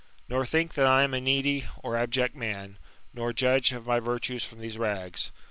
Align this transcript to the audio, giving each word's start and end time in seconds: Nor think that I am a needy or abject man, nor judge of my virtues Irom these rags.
Nor 0.27 0.47
think 0.47 0.73
that 0.73 0.87
I 0.87 1.03
am 1.03 1.13
a 1.13 1.21
needy 1.21 1.67
or 1.83 1.95
abject 1.95 2.35
man, 2.35 2.79
nor 3.13 3.33
judge 3.33 3.71
of 3.71 3.85
my 3.85 3.99
virtues 3.99 4.43
Irom 4.45 4.57
these 4.59 4.79
rags. 4.79 5.29